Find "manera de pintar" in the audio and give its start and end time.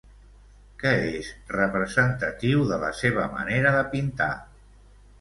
3.39-4.35